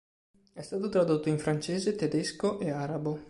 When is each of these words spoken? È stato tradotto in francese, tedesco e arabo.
È 0.51 0.63
stato 0.63 0.89
tradotto 0.89 1.29
in 1.29 1.37
francese, 1.37 1.93
tedesco 1.95 2.59
e 2.59 2.71
arabo. 2.71 3.19